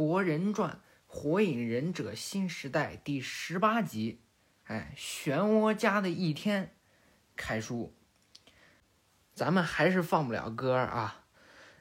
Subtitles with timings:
[0.00, 0.70] 博人传》
[1.06, 4.22] 《火影忍者新时代》第十八集，
[4.64, 6.74] 哎，漩涡家的一天，
[7.36, 7.94] 开书。
[9.34, 11.26] 咱们还是放不了歌啊，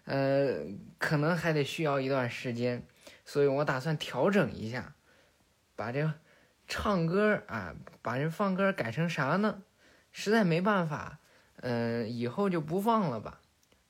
[0.03, 0.65] 呃，
[0.97, 2.85] 可能还得需要一段时间，
[3.23, 4.95] 所以我打算调整一下，
[5.77, 6.11] 把这
[6.67, 9.63] 唱歌啊，把这放歌改成啥呢？
[10.11, 11.19] 实在没办法，
[11.61, 13.39] 嗯，以后就不放了吧，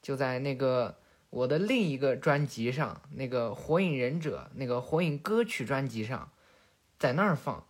[0.04, 0.99] 就在那个
[1.30, 6.32] 我的另一个专辑上，那个《火影忍者》那个火影歌曲专辑上，
[6.98, 7.66] 在那儿放，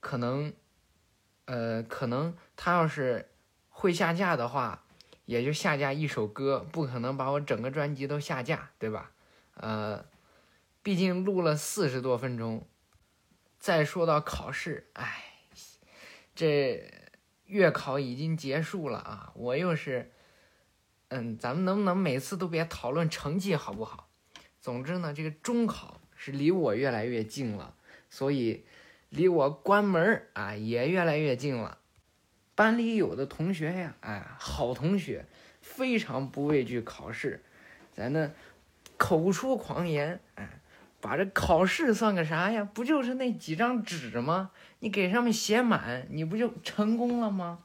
[0.00, 0.52] 可能，
[1.46, 3.28] 呃，可能他要是
[3.68, 4.84] 会下架的话，
[5.24, 9.12] 也就下架一首歌，不可能把我整个专辑都下架，对吧？
[9.54, 10.04] 呃，
[10.82, 12.66] 毕竟录了四十多分钟。
[13.58, 15.24] 再说到考试，哎，
[16.34, 16.90] 这。
[17.46, 20.10] 月考已经结束了啊，我又是，
[21.14, 24.08] 嗯，咱们能不能每次都别讨论成绩好不好？
[24.62, 27.74] 总之呢，这个中考是离我越来越近了，
[28.08, 28.64] 所以
[29.10, 31.76] 离我关门啊也越来越近了。
[32.54, 35.26] 班里有的同学呀，哎，好同学，
[35.60, 37.44] 非常不畏惧考试，
[37.92, 38.30] 在那
[38.96, 40.58] 口出狂言，哎。
[41.02, 42.62] 把这考试算个啥呀？
[42.62, 44.52] 不就是那几张纸吗？
[44.78, 47.58] 你给上面写满，你不就成功了吗？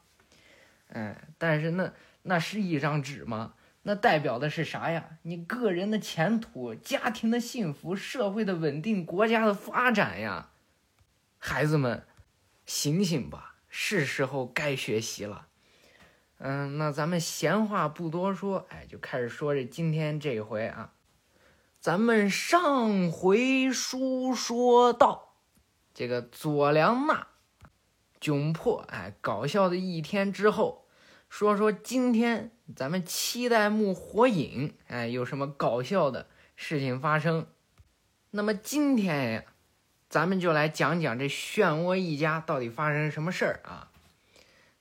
[0.91, 1.93] 哎，但是那
[2.27, 3.53] 那是一张纸吗？
[3.83, 5.17] 那代表的是啥呀？
[5.21, 10.49] 你个人的前途、家庭的幸福、社会的稳定、国家的发展呀！
[11.37, 12.05] 孩子们，
[12.65, 15.47] 醒醒吧，是时候该学习了。
[16.39, 20.93] 嗯，那咱们闲话不多说，哎，就开始说这今天这回啊。
[21.79, 25.35] 咱们上回书说到，
[25.93, 27.27] 这个佐良娜
[28.19, 30.86] 窘迫哎搞笑的一天之后，
[31.29, 37.47] 说说今天咱们七代目火影哎有什么搞笑的事情发生？
[38.31, 39.43] 那么今天呀，
[40.09, 43.91] 咱们就来讲讲这漩涡一家到底发生什么事儿啊？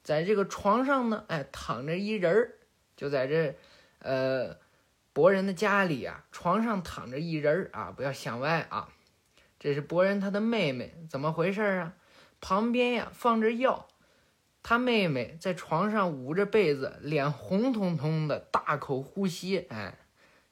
[0.03, 2.55] 在这个床上呢，哎躺着一人儿，
[2.97, 3.57] 就在这
[4.01, 4.59] 呃。
[5.13, 8.91] 博人的家里啊，床上躺着一人儿啊，不要想歪啊。
[9.59, 11.95] 这是博人他的妹妹，怎么回事啊？
[12.43, 13.89] 旁边呀放着药，
[14.69, 19.97] 他妹妹在床上捂着被子，脸红彤彤的，大口呼吸，哎，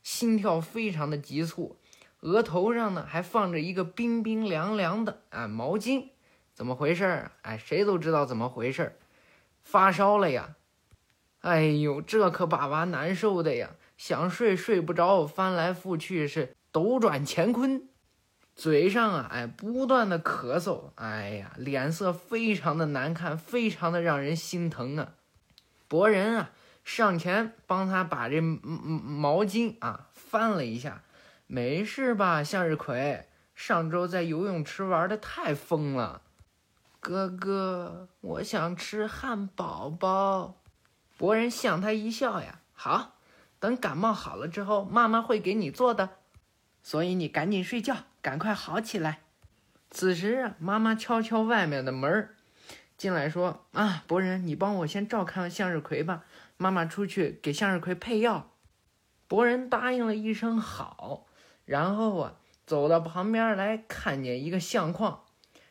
[0.05, 1.81] 心跳非常的急促，
[2.21, 6.11] 额头上呢还放着一个冰冰凉凉的啊毛巾，
[6.53, 7.33] 怎么回事啊？
[7.43, 8.97] 哎，谁都知道怎么回事儿
[9.65, 10.55] 发烧了呀！
[11.41, 13.71] 哎呦，这可把娃难受的呀。
[13.97, 17.89] 想睡睡不着，翻来覆去是斗转乾坤，
[18.57, 25.15] 嘴上啊哎不断的咳嗽，哎呀脸色非常的难看，非常的让人心疼啊！
[25.89, 26.51] 博人啊
[26.85, 31.03] 上前帮他把这毛巾啊翻了一下，
[31.47, 33.27] 没事吧向日葵？
[33.55, 36.23] 上周在游泳池玩的太疯了，
[37.01, 40.61] 哥哥我想吃汉堡包。
[41.17, 43.13] 博人向他一笑呀，好。
[43.61, 46.11] 等感冒好了之后，妈妈会给你做的，
[46.83, 49.21] 所以你赶紧睡觉，赶快好起来。
[49.91, 52.35] 此时啊，妈妈敲敲外面的门儿
[52.97, 56.25] 进来说：“啊，博人，你帮我先照看向日葵吧，
[56.57, 58.51] 妈妈出去给向日葵配药。”
[59.29, 61.27] 博人答应了一声好，
[61.67, 65.21] 然后啊，走到旁边来看见一个相框，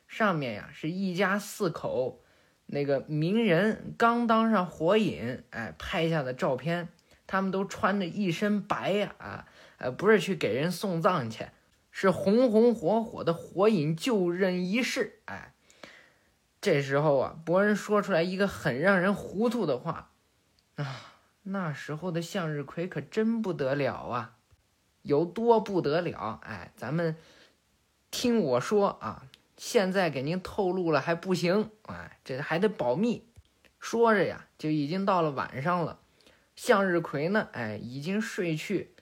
[0.08, 2.22] 上面呀是一家四口，
[2.68, 6.90] 那个鸣人刚当上火影，哎，拍下的照片。
[7.26, 9.48] 他们都穿着一身白呀，啊，
[9.80, 11.48] 呃，不是去给人送葬去，
[11.96, 15.22] 是红红火火的火影就任仪式。
[15.26, 15.54] 哎，
[16.60, 20.10] 这时候啊，博人说出来一个很让人糊涂的话
[20.76, 24.38] 啊，那时候的向日葵可真不得了啊，
[25.04, 26.40] 有多不得了？
[26.44, 27.16] 哎，咱们
[28.10, 33.30] 听我说啊，现在给您透露了还不行，哎，这还得保密。
[33.80, 36.00] 说着呀，就已经到了晚上了。
[36.56, 37.50] 向日葵呢？
[37.52, 38.96] 哎，已经睡去。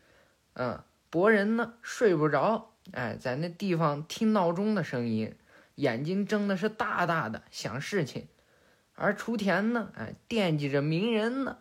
[0.54, 2.71] 嗯，博人呢睡不着。
[2.94, 5.36] 哎，在那地方听闹钟的声音，
[5.76, 8.28] 眼睛睁的是大大的，想事情。
[8.94, 9.90] 而雏田呢？
[9.96, 11.58] 哎，惦记着鸣人呢。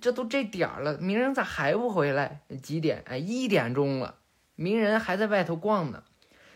[0.00, 2.42] 这都这点儿了，鸣人咋还不回来？
[2.62, 3.02] 几点？
[3.06, 4.18] 哎，一点钟了，
[4.54, 6.04] 鸣人还在外头逛呢。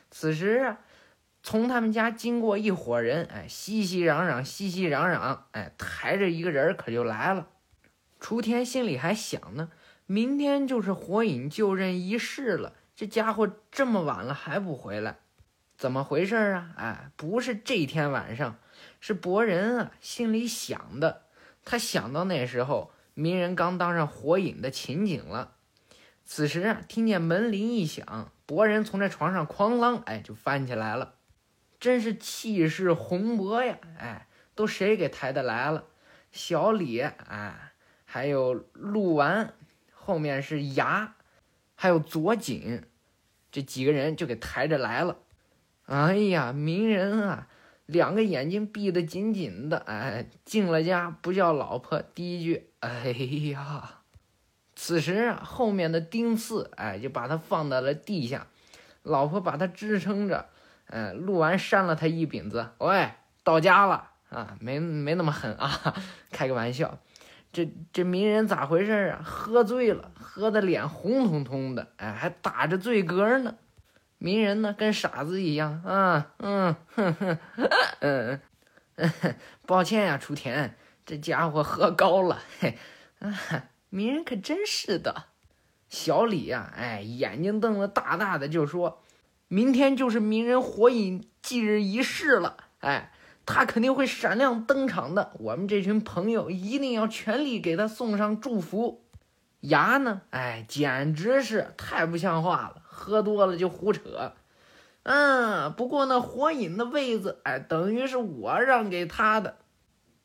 [0.08, 0.76] 此时，
[1.42, 7.48] 从他们家经过一伙人，哎，熙熙攘攘，熙熙攘攘，哎，抬着一个人可就来了。
[8.20, 9.68] 雏田心里还想呢，
[10.06, 15.16] 明天就是火影就任仪式了，这家伙这么晚了还不回来，
[15.76, 16.74] 怎么回事啊？
[16.76, 18.56] 哎，不是这天晚上，
[19.00, 21.22] 是博人啊心里想的。
[21.64, 25.56] 他想到那时候鸣人刚当上火影的情景了。
[26.24, 31.14] 此时啊，听见门铃一响，博人从这床上哐啷，哎，就翻起来了，
[31.80, 33.76] 真是气势宏博呀！
[33.98, 35.84] 哎，都谁给抬的来了？
[36.30, 37.72] 小李，哎，
[38.04, 39.52] 还有鹿丸，
[39.92, 41.13] 后面是牙，
[41.84, 42.82] 还有左锦，
[43.52, 45.18] 这几个人就给抬着来了。
[45.84, 47.46] 哎呀，鸣人啊，
[47.84, 53.10] 两个眼睛闭得紧紧的，哎，进了家不叫老婆，第一句，哎
[53.50, 54.00] 呀。
[54.74, 58.46] 此时啊，后面的丁刺哎，就把他放到了地下，
[59.02, 60.48] 老婆把他支撑着，
[60.86, 63.10] 哎，录完扇了他一饼子，喂，
[63.42, 65.94] 到家了啊，没没那么狠啊，
[66.32, 66.98] 开个玩笑。
[67.54, 69.22] 这这鸣人咋回事啊？
[69.24, 73.54] 喝醉了，喝的脸红彤彤的，哎，还打着醉嗝呢。
[74.18, 77.38] 鸣人呢，跟傻子一样啊，嗯哼哼，
[78.00, 78.40] 嗯
[78.96, 79.12] 嗯，
[79.66, 80.74] 抱歉呀，雏田，
[81.06, 82.76] 这家伙喝高了，嘿，
[83.20, 83.68] 啊。
[83.90, 85.26] 鸣人可真是的，
[85.88, 89.04] 小李呀，哎，眼睛瞪得大大的，就说
[89.46, 93.12] ：“明天就是鸣人火影忌日仪式了，哎，
[93.46, 95.32] 他肯定会闪亮登场的。
[95.38, 99.02] 我们这群朋友一定要全力给他送上祝福。”
[99.60, 104.34] 牙呢，哎，简直是太不像话了，喝多了就胡扯。
[105.04, 109.56] 嗯，不过那火影的位子，哎，等于是我让给他的。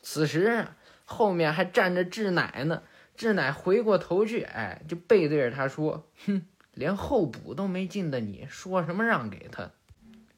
[0.01, 0.67] 此时
[1.05, 2.83] 后面还站着志乃呢。
[3.15, 9.71] 志乃回过头去，哎，就背对着他说：“哼，连候补都没进的你，说什么让给他？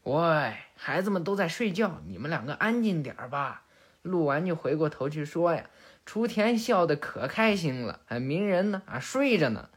[0.04, 3.64] 喂，孩子们都在睡觉，你们两个安静点儿吧。”
[4.02, 5.70] 录完就回过头去说：“呀，
[6.06, 8.82] 雏田笑得可开心了，哎，鸣人呢？
[8.88, 9.70] 啊，睡着呢。”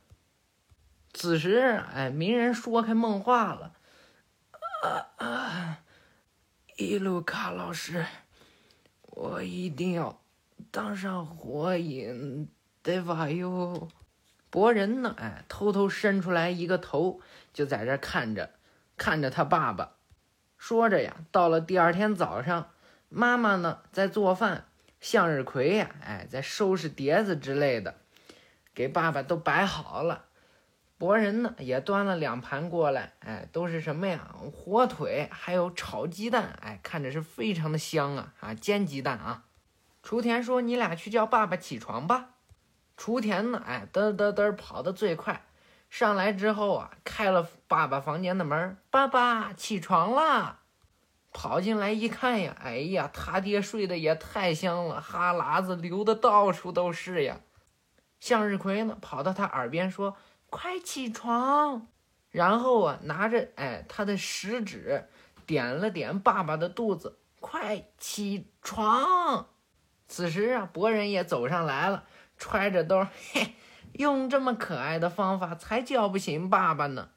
[1.12, 3.74] 此时，哎，鸣人说开梦话了
[4.82, 5.78] ：“啊啊，
[6.76, 8.06] 伊鲁卡老师，
[9.02, 10.20] 我一定要
[10.70, 12.48] 当上火影。”
[12.82, 13.30] 对吧？
[13.30, 13.88] 哟，
[14.50, 15.14] 博人呢？
[15.16, 17.20] 哎，偷偷伸出来一个头，
[17.54, 18.50] 就在这看着，
[18.98, 19.92] 看着他爸爸。
[20.66, 22.70] 说着呀，到了第二天早上，
[23.10, 24.64] 妈妈呢在做饭，
[24.98, 27.96] 向日葵呀，哎，在收拾碟子之类的，
[28.72, 30.24] 给爸爸都摆好了。
[30.96, 34.34] 博人呢也端了两盘过来，哎，都是什么呀？
[34.54, 38.54] 火腿，还有炒鸡蛋，哎，看着是非常的香啊啊！
[38.54, 39.44] 煎鸡蛋啊！
[40.02, 42.30] 雏田说：“你俩去叫爸爸起床吧。”
[42.96, 43.62] 雏田呢？
[43.66, 45.44] 哎，嘚嘚嘚跑得最快，
[45.90, 48.76] 上来之后啊，开了爸爸房间的门。
[48.90, 50.60] 爸爸起床了，
[51.32, 57.40] 跑进来一看呀，哎呀，他爹睡得也太香了，哈喇子流的到处都是呀。
[58.18, 60.16] 向日葵呢，跑到他耳边说
[60.50, 61.88] ：“快起床！”
[62.30, 65.08] 然后啊，拿着哎他的食指
[65.46, 69.46] 点了点爸爸的肚子，“快起床！”
[70.08, 72.04] 此时啊，博人也走上来了。
[72.36, 73.54] 揣着兜，嘿，
[73.94, 77.10] 用这么可爱的方法才叫不醒爸爸呢。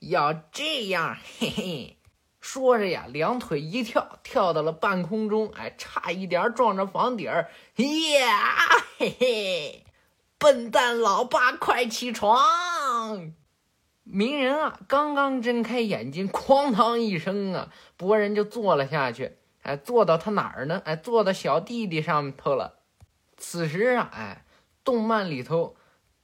[0.00, 1.96] 要这样，嘿嘿，
[2.40, 7.50] 说着呀，两腿一跳，跳到了半空中，哎，差一点撞着房顶儿。
[7.76, 8.56] 呀，
[8.98, 9.84] 嘿嘿，
[10.38, 13.32] 笨蛋老爸，快起床！
[14.02, 19.36] 鸣人啊，刚刚睁开眼睛，哐当一声啊，博人就坐了下去。
[19.62, 20.82] 哎，坐到他哪儿呢？
[20.84, 22.80] 哎，坐到小弟弟上头了。
[23.36, 24.44] 此时啊，哎。
[24.84, 25.76] 动漫里头，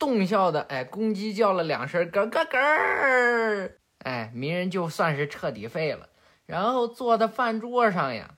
[0.05, 2.59] 动笑的哎，公鸡叫了两声咯咯咯
[4.01, 6.11] 哎，鸣人就算是彻底废了。
[6.45, 8.35] 然后坐在饭桌上呀，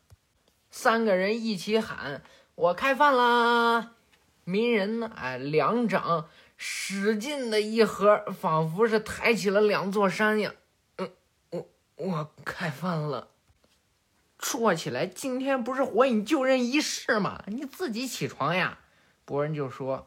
[0.71, 2.23] 三个人一起喊
[2.55, 3.95] ：“我开饭啦！”
[4.47, 10.55] 鸣人呢，哎，两掌使劲的一合，仿佛是抬起了两座山呀。
[10.99, 11.11] 嗯，
[11.51, 13.31] 我我开饭了。
[14.39, 17.43] 说起来，今天不是火影就任仪式吗？
[17.49, 18.79] 你自己起床呀。
[19.25, 20.07] 博人就说。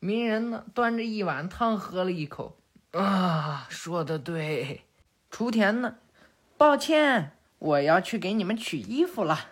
[0.00, 2.56] 鸣人呢，端着一碗汤喝了一口，
[2.92, 4.80] 啊，说的对。
[5.30, 5.96] 雏田呢，
[6.56, 9.50] 抱歉，我要去给你们取衣服了。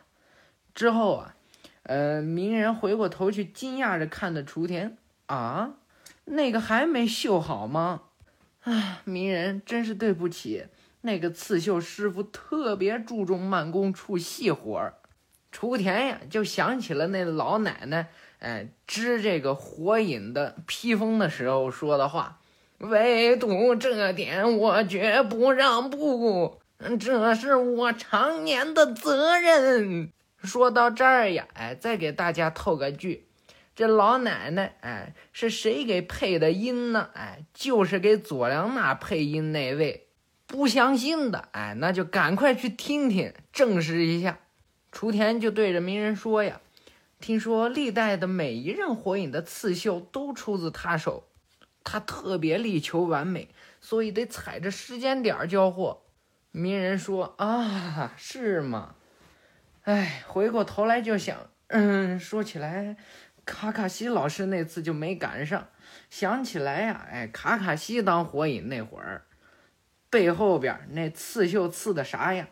[0.74, 1.36] 之后啊，
[1.82, 5.74] 呃，鸣人回过头去，惊讶着看着雏田，啊，
[6.24, 8.04] 那个还没绣好吗？
[8.62, 10.66] 唉，鸣人真是对不起，
[11.02, 14.94] 那个刺绣师傅特别注重慢工出细活儿。
[15.52, 18.08] 雏田呀，就想起了那老奶奶。
[18.38, 22.40] 哎，织这个火影的披风的时候说的话，
[22.78, 26.60] 唯独这点我绝不让步，
[27.00, 30.12] 这是我常年的责任。
[30.44, 33.26] 说到这儿呀，哎，再给大家透个剧，
[33.74, 37.10] 这老奶奶，哎，是谁给配的音呢？
[37.14, 40.06] 哎，就是给佐良娜配音那位。
[40.46, 44.38] 不相信的，哎，那就赶快去听听，证实一下。
[44.92, 46.60] 雏田就对着鸣人说呀。
[47.20, 51.24] 听说历代的每一任火影的刺绣都出自他手，
[51.82, 53.48] 他特别力求完美，
[53.80, 56.02] 所以得踩着时间点交货。
[56.52, 58.94] 鸣人说：“啊，是吗？
[59.82, 62.96] 哎，回过头来就想，嗯，说起来，
[63.44, 65.68] 卡卡西老师那次就没赶上。
[66.10, 69.26] 想起来呀，哎，卡卡西当火影那会儿，
[70.08, 72.48] 背后边那刺绣刺的啥呀？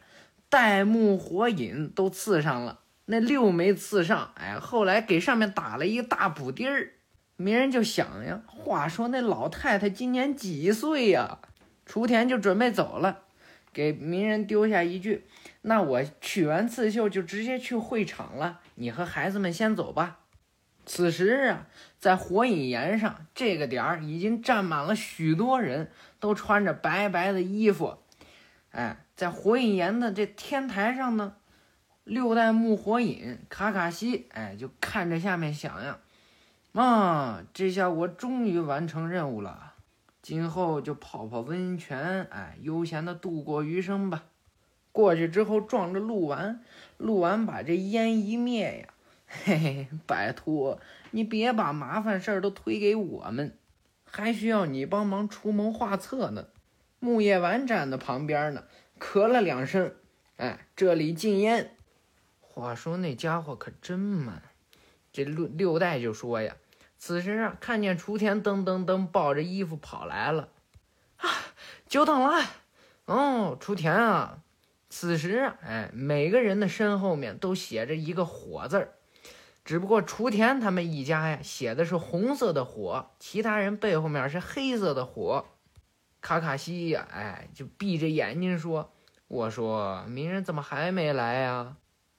[0.48, 4.32] 代木火影都刺上了，那六没刺上。
[4.34, 6.92] 哎，后来给上面打了一个大补丁儿。
[7.36, 11.38] 鸣人就想呀，话说那老太太今年几岁呀？
[11.84, 13.22] 雏田就准备走了。”
[13.72, 15.26] 给鸣人丢下一句
[15.60, 20.20] ：“那我取完刺绣就直接去会场了，你和孩子们先走吧。”
[20.86, 21.66] 此时啊，
[21.98, 27.98] 在火影岩上这个点儿已经站满了许多人，都穿着白白的衣服。
[28.70, 31.34] 哎，在火影岩的这天台上呢，
[32.06, 35.98] 六代目火影卡卡西哎就看着下面想呀
[36.72, 39.72] ：“啊，这下我终于完成任务了。”
[40.22, 44.22] 今后就泡泡温泉，哎，悠闲的度过余生吧。
[44.92, 46.62] 过去之后撞着鹿丸，
[46.96, 48.94] 鹿丸把这烟一灭呀，
[49.26, 50.78] 嘿嘿，拜托
[51.10, 53.58] 你别把麻烦事儿都推给我们，
[54.04, 56.46] 还需要你帮忙出谋划策呢。
[57.00, 58.62] 木叶丸站在旁边呢，
[59.00, 59.92] 咳了两声，
[60.36, 61.72] 哎，这里禁烟。
[62.60, 64.42] 话说那家伙可真慢，
[65.12, 66.56] 这六六代就说呀。
[66.96, 70.48] 此时啊，看见雏田噔噔噔抱着衣服跑来了，
[71.18, 71.28] 啊，
[71.86, 72.42] 久等了。
[73.04, 74.38] 哦，雏田啊，
[74.88, 78.94] 此时啊，哎，每个人的身后面都写着一个火字儿，
[79.62, 85.44] 只不过雏田他们一家呀，写的是红色的火，其他人背后面是黑色的火。
[86.22, 88.90] 卡卡西呀，哎，就闭着眼睛说
[89.28, 91.76] ：“我说，鸣人怎么还没来呀？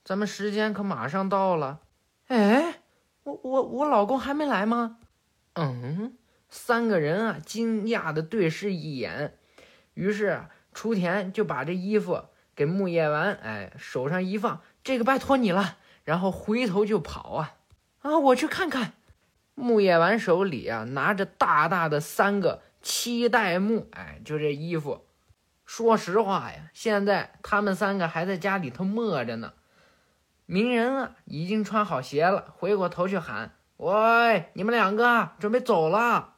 [0.08, 1.82] 咱们时间可马上到了。”
[2.28, 2.80] 哎。
[3.24, 5.00] 我我我老公还没来吗？
[5.56, 6.16] 嗯，
[6.48, 9.38] 三个人啊，惊讶的对视一眼，
[9.96, 12.24] 于是雏田就把这衣服
[12.56, 17.58] 给木叶丸，哎，手上一放，这个拜托你了，然后回头就跑啊
[18.00, 18.18] 啊！
[18.18, 18.94] 我去看看，
[19.56, 25.06] 木叶丸手里啊拿着大大的三个七代目，哎，就这衣服。
[25.66, 29.52] 说实话呀，现在他们三个还在家里头磨着呢。
[30.50, 36.36] 鸣人啊，已经穿好鞋了，回过头去喊：“喂，你们两个准备走了？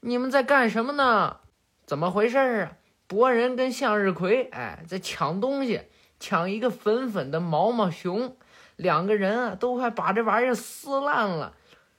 [0.00, 1.40] 你们在干什么呢？
[1.84, 2.72] 怎么回事啊？”
[3.06, 5.82] 博人跟向日葵，哎，在抢东西，
[6.18, 8.34] 抢一个粉粉的毛毛熊，
[8.76, 11.52] 两个人啊，都快把这玩意儿撕烂了。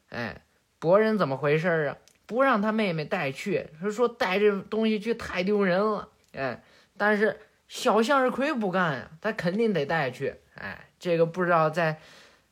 [0.09, 0.41] 哎，
[0.79, 1.97] 博人怎么回事啊？
[2.25, 6.09] 不让他妹妹带去，说说带这东西去太丢人了。
[6.33, 6.63] 哎，
[6.97, 10.37] 但是小向日葵不干呀，他肯定得带去。
[10.55, 10.87] 哎。
[11.01, 11.99] 这个不知道在，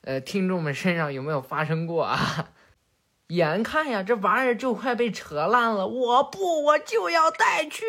[0.00, 2.48] 呃，听众们身上有没有发生过啊？
[3.28, 7.84] 眼看呀，这玩意儿就快被扯烂了，我不，我就要带去，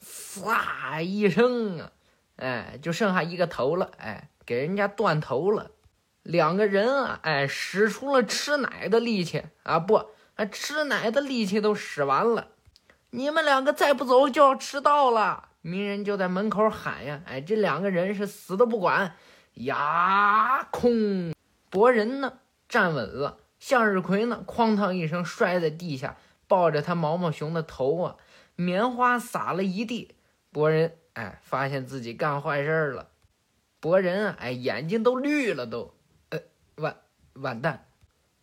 [0.00, 1.90] 唰一声啊，
[2.36, 5.72] 哎，就剩下一个头了，哎，给人家断头了。
[6.22, 10.10] 两个人啊，哎，使出了吃奶的力气啊，不，
[10.52, 12.50] 吃奶的力气都使完了。
[13.10, 15.48] 你们两个再不走，就要迟到了。
[15.62, 19.16] 鸣人就在门口喊呀，哎，这两个人是死都不管。
[19.58, 21.34] 呀空，
[21.68, 22.34] 博人呢
[22.68, 28.16] 站稳了，向日葵呢哐当一声摔在地下，抱着他毛毛熊的头啊，
[28.54, 30.14] 棉花撒了一地。
[30.52, 33.08] 博人哎，发现自己干坏事了。
[33.80, 35.92] 博人啊，哎，眼睛都绿了，都，
[36.30, 36.38] 呃，
[36.76, 36.96] 完
[37.34, 37.86] 完蛋。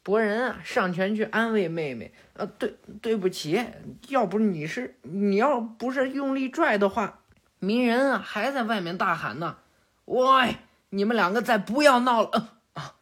[0.04, 3.64] 博人啊，上前去安慰妹妹，呃，对，对不起，
[4.10, 7.22] 要不你是你要不是用力拽的话，
[7.60, 9.58] 鸣人啊还在外面大喊呢，
[10.06, 10.58] 喂。
[10.90, 12.60] 你们两个再不要闹了！
[12.74, 12.96] 啊，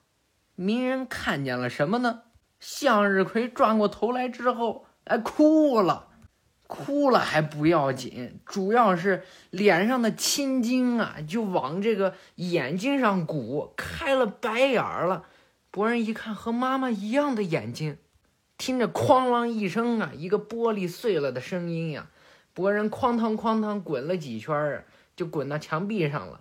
[0.56, 2.24] 鸣人看见了什么呢？
[2.60, 6.08] 向日葵转过头来之后，哎，哭了，
[6.66, 15.26] 哭了还不要紧，主要是脸上的青筋啊，就往这个眼睛上鼓，开了白眼儿了。
[15.70, 17.98] 博人一看，和妈妈一样的眼睛，
[18.58, 22.08] 听着哐啷一声啊，一个玻璃碎了的声音呀，
[22.54, 24.86] 博人哐当哐当滚了几圈儿，
[25.16, 26.40] 就滚到墙壁上了。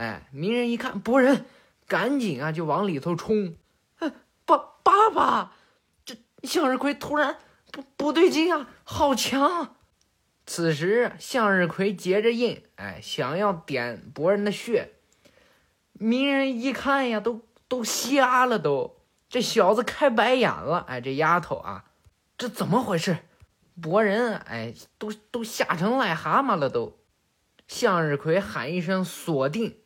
[0.00, 1.44] 哎，鸣人一看博人，
[1.86, 3.54] 赶紧啊就往里头冲。
[3.98, 4.10] 哎，
[4.46, 5.52] 爸爸爸，
[6.06, 7.36] 这向日葵突然
[7.70, 9.76] 不不对劲啊，好强！
[10.46, 14.94] 此时向日葵结着印，哎，想要点博人的穴。
[15.92, 18.96] 鸣人一看呀，都都瞎了，都
[19.28, 20.78] 这小子开白眼了。
[20.88, 21.84] 哎，这丫头啊，
[22.38, 23.18] 这怎么回事？
[23.78, 26.96] 博人哎，都都吓成癞蛤蟆了，都。
[27.68, 29.76] 向日葵喊一声锁定。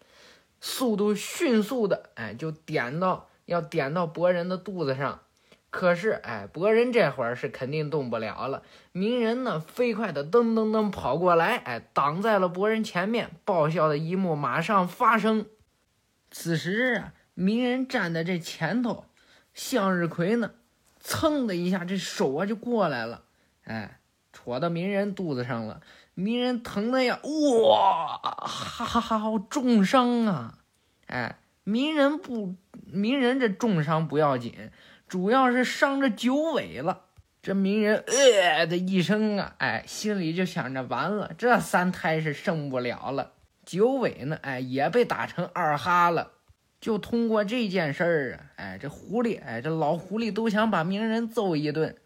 [0.67, 5.21] 速度迅速的，哎，就点到要点到博人的肚子上，
[5.69, 8.63] 可是，哎，博人这会儿是肯定动不了了。
[8.93, 13.33] 鸣人呢，飞快的噔噔噔跑过来，哎，挡在了博人前面。
[13.45, 15.45] 爆笑的一幕马上发生。
[16.31, 19.05] 此时啊，鸣人站在这前头，
[19.53, 20.53] 向日葵呢，
[20.99, 23.25] 蹭的一下，这手啊就过来了，
[23.65, 24.01] 哎，
[24.33, 25.83] 戳到鸣人肚子上了。
[26.15, 30.59] 鸣人疼的呀，哇，哈哈哈，好重伤啊！
[31.07, 32.55] 哎，鸣人不，
[32.87, 34.71] 鸣人这重伤不要紧。
[35.09, 37.03] 主要是伤着九尾了，
[37.43, 43.33] 这鸣人呃的一声啊，哎，心里就想着完了，这三胎是生不了了。
[43.65, 46.31] 九尾呢，哎，也被打成二哈了。
[46.81, 51.97] 就通过这件事儿啊，哎，这狐狸，哎，这老狐狸都想把鸣人揍一顿。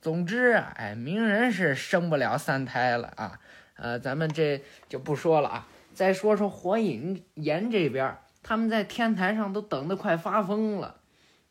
[0.00, 3.40] 总之啊，哎，鸣人是生不了三胎了啊。
[3.76, 10.96] 呃，咱们这就不说了啊，再说说火影岩这边，他们在天台上都等得快发疯了。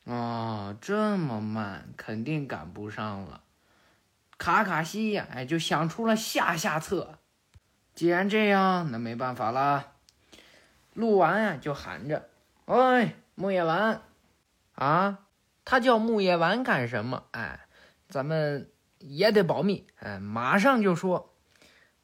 [0.06, 3.42] 哦，这么慢，肯定赶不上了。
[4.38, 7.20] 卡卡西呀，哎，就想出了下下策。
[7.94, 9.94] 既然这样，那没办法了。
[10.94, 12.30] 鹿丸呀，就喊着
[12.66, 14.02] ：“喂，木叶丸，
[14.74, 15.20] 啊，
[15.64, 17.24] 他叫木叶丸干什么？
[17.32, 17.68] 哎，
[18.10, 19.86] 咱们也得保密。
[20.00, 21.32] 哎，马上就说。”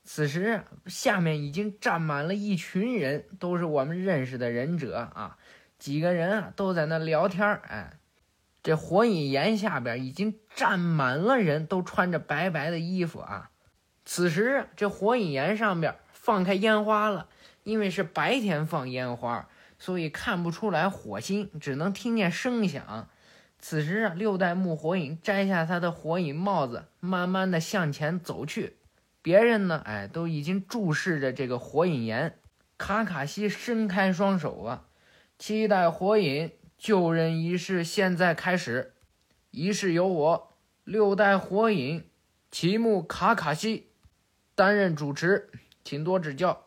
[0.03, 5.37] 此时，下面已经站满了一群人，都是我们认识的忍者啊。
[5.77, 7.61] 几个人啊，都在那聊天儿。
[7.67, 7.93] 哎，
[8.63, 13.51] 这火影岩下边已经站满了人，都穿着白白的衣服啊。
[14.03, 17.27] 此时，这火影岩上边放开烟花了，
[17.63, 23.07] 因为是白天放烟花，所以看不出来火星，只能听见声响。
[23.59, 28.77] 此时啊，六代目火影摘下他的火影帽子，慢慢的向前走去。
[29.21, 32.39] 别人呢，哎，都已经注视着这个火影岩。
[32.77, 34.87] 卡卡西伸开双手啊。
[35.37, 38.93] 七代火影救人仪式现在开始，
[39.51, 42.07] 仪式由我六代火影
[42.51, 43.91] 奇木卡卡西
[44.55, 45.49] 担任主持，
[45.83, 46.65] 请多指教。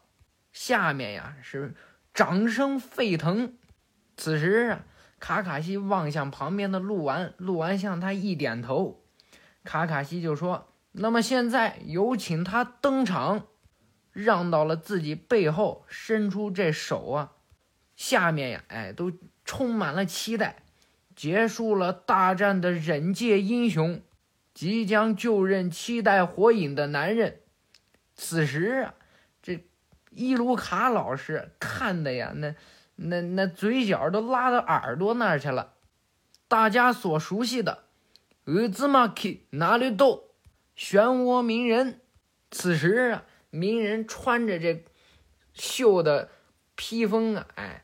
[0.52, 1.74] 下面呀是
[2.12, 3.56] 掌声沸腾。
[4.16, 4.84] 此时啊，
[5.18, 9.02] 卡卡西望向旁边的鹿丸，鹿丸向他一点头，
[9.64, 13.46] 卡卡西就说：“那么现在有请他登场。”
[14.14, 17.32] 让到了自己背后，伸出这手啊。
[17.96, 19.12] 下面呀，哎，都
[19.44, 20.62] 充满了期待。
[21.16, 24.00] 结束了大战的忍界英雄，
[24.54, 27.40] 即将就任七代火影的男人。
[28.14, 28.94] 此时啊，
[29.42, 29.64] 这
[30.10, 32.54] 伊鲁卡老师看的呀，那
[32.94, 35.72] 那那嘴角都拉到耳朵那儿去了。
[36.46, 37.86] 大家所熟悉的
[38.44, 40.33] 乌兹马基哪里斗
[40.76, 42.00] 漩涡鸣人。
[42.50, 44.84] 此时啊，鸣人穿着这
[45.52, 46.30] 绣的
[46.74, 47.80] 披风啊，哎。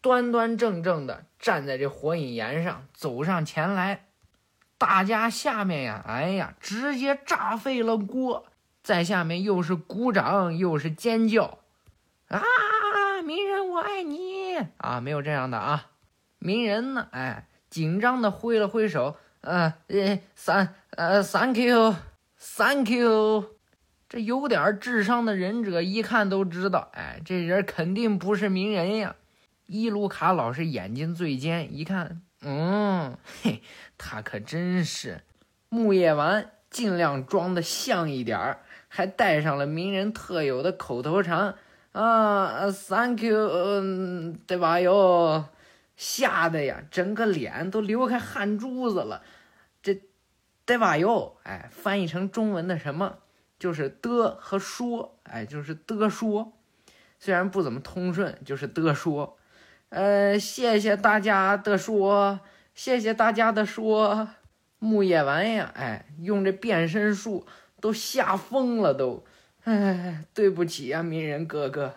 [0.00, 4.06] 端端正正的站在这火影岩上，走上前来，
[4.76, 8.46] 大家下面呀，哎呀，直接炸废了锅，
[8.82, 11.60] 在下面又是鼓掌又是尖叫，
[12.26, 12.42] 啊，
[13.22, 14.56] 鸣人我爱你。
[14.78, 15.92] 啊，没有这样的啊，
[16.40, 21.94] 鸣人呢，哎，紧张的挥了挥手，呃，呃，三，呃，thank you
[22.44, 23.54] Thank you，
[24.08, 29.14] 这有点智商的忍者一看都知道，哎，这人肯定不是鸣人呀。
[29.66, 33.62] 伊鲁卡老师眼睛最尖，一看，嗯，嘿，
[33.96, 35.22] 他可真是。
[35.68, 41.54] 木叶丸尽量装的像一点儿，还带上了鸣人特有的口头禅
[41.92, 44.80] 啊，Thank you，嗯对吧？
[44.80, 45.44] 哟，
[45.96, 49.22] 吓得呀，整个脸都流开汗珠子了。
[49.80, 50.00] 这，
[50.64, 50.96] 得把？
[50.96, 53.18] 哟，哎，翻译成中文的什么，
[53.58, 56.52] 就是的和说，哎，就是的说，
[57.18, 59.38] 虽然不怎么通顺，就是的说。
[59.90, 62.40] 呃，谢谢大家的说，
[62.74, 64.28] 谢谢大家的说，
[64.78, 67.46] 木叶丸呀，哎，用这变身术
[67.80, 69.24] 都吓疯了都，
[69.64, 71.96] 哎，对不起呀，鸣人哥哥，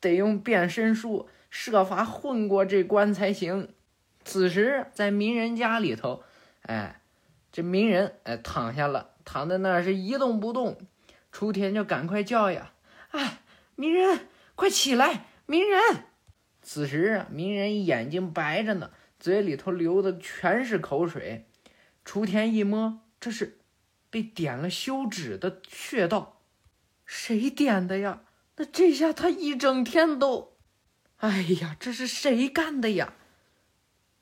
[0.00, 3.70] 得用变身术设法混过这关才行。
[4.22, 6.22] 此时在鸣人家里头，
[6.62, 6.99] 哎，
[7.52, 10.78] 这鸣人哎躺下了，躺在那儿是一动不动。
[11.32, 12.72] 雏田就赶快叫呀，
[13.10, 13.42] 哎，
[13.76, 16.04] 鸣人，快起来，鸣人。
[16.62, 21.46] 此时啊，鸣人眼睛白着呢，嘴里头流的全是口水。
[22.04, 23.58] 雏田一摸，这是
[24.10, 26.40] 被点了休止的穴道，
[27.06, 28.22] 谁点的呀？
[28.56, 30.56] 那这下他一整天都……
[31.18, 33.14] 哎呀，这是谁干的呀？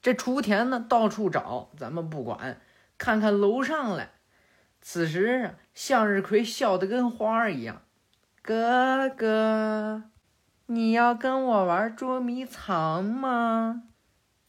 [0.02, 2.60] 这雏田呢，到处找，咱们不管，
[2.98, 4.10] 看看楼上来。
[4.82, 7.82] 此时，向日葵笑得跟花儿一样，
[8.42, 10.04] 哥哥。
[10.66, 13.84] 你要跟我玩捉迷藏吗？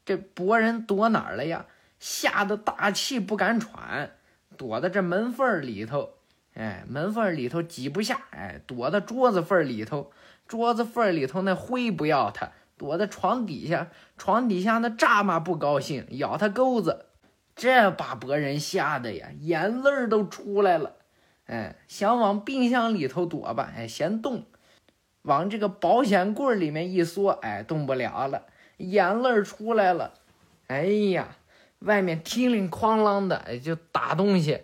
[0.04, 1.68] 这博人躲哪儿了呀？
[2.00, 4.12] 吓得大气不敢喘，
[4.58, 6.12] 躲在这门缝里头。
[6.56, 10.12] 哎，门缝里头挤不下，哎，躲到桌子缝里头。
[10.48, 13.90] 桌子缝里头那灰不要他，躲在床底下。
[14.18, 17.06] 床底下那蚱蜢不高兴，咬他钩子。
[17.60, 20.95] 这把博人吓得呀，眼泪都出来了。
[21.48, 24.43] 哎，想往冰箱里头躲吧，哎，嫌冻；
[25.24, 28.45] 往这个保险柜里面一缩，哎，动不了了，
[28.78, 30.13] 眼泪出来了。
[30.67, 31.36] 哎呀，
[31.80, 34.62] 外面叮铃哐啷的，哎，就打东西。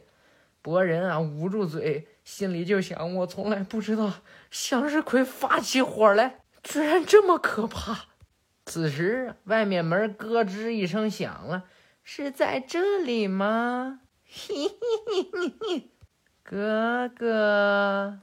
[0.62, 4.13] 博人啊，捂住嘴，心里就想：我从来不知道
[4.49, 8.05] 向日葵发起火来，居然这么可怕。
[8.65, 11.65] 此时，外面门咯吱一声响了，
[12.07, 14.01] 是在这里吗？
[14.23, 14.73] 嘿嘿
[15.07, 15.89] 嘿嘿嘿。
[16.43, 18.19] 哥哥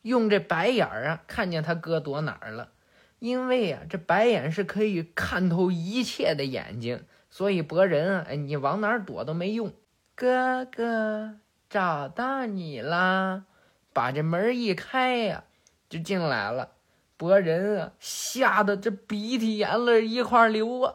[0.00, 2.70] 用这白眼儿啊，看见他哥躲哪儿了。
[3.18, 9.74] 因为啊，这白眼是可以看透一切的眼睛，所以博人啊，哎，你往哪儿躲都没用。
[10.14, 13.44] 哥哥找到你啦！
[13.92, 15.44] 把这门一开呀，
[15.90, 16.70] 就进来了。
[17.18, 20.94] 博人啊，吓得这鼻涕眼泪一块流啊。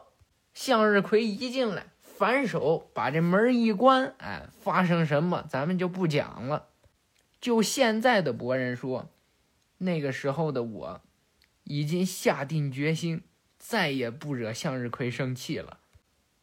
[0.52, 1.86] 向日葵一进来。
[2.20, 6.66] 反手把这门一关，哎，发生什么咱们就不讲了。
[7.40, 9.08] 就现在的博人说，
[9.78, 11.00] 那个时候的我，
[11.64, 13.22] 已经下定决心，
[13.58, 15.78] 再也不惹向日葵生气了。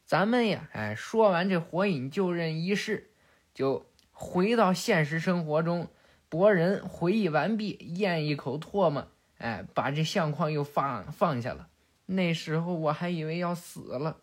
[0.04, 3.12] 咱们呀，哎，说完这火影就任仪式，
[3.54, 5.90] 就回到现实生活中。
[6.28, 11.68] 博人回忆完毕，咽一口唾沫，哎，把这相框又放放下了。
[12.08, 14.18] 那时候我还以为要死了。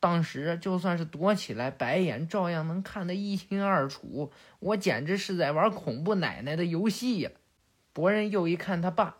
[0.00, 4.32] 当时就算是躲起来，白眼照样能看得一清二楚。
[4.60, 7.30] 我简直是在玩恐怖奶奶的游戏呀！
[7.92, 9.16] 博人又一看他爸，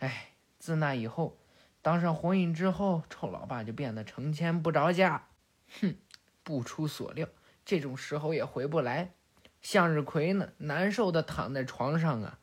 [0.00, 1.38] 哎，自那以后，
[1.80, 5.28] 当上火影之后，臭老爸就变得成天不着家。
[5.80, 5.94] 哼，
[6.42, 7.28] 不出所料，
[7.64, 9.12] 这种时候也回不来。
[9.62, 12.38] 向日葵呢，难受的躺在床上啊。